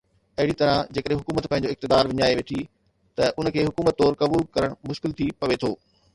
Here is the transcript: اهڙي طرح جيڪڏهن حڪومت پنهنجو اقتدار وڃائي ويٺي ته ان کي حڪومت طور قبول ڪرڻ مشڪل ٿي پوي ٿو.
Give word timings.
اهڙي 0.37 0.53
طرح 0.59 0.77
جيڪڏهن 0.97 1.19
حڪومت 1.19 1.47
پنهنجو 1.51 1.73
اقتدار 1.73 2.09
وڃائي 2.13 2.39
ويٺي 2.39 2.65
ته 3.21 3.29
ان 3.37 3.51
کي 3.59 3.67
حڪومت 3.69 4.01
طور 4.01 4.19
قبول 4.25 4.49
ڪرڻ 4.59 4.77
مشڪل 4.93 5.17
ٿي 5.23 5.31
پوي 5.45 5.63
ٿو. 5.67 5.75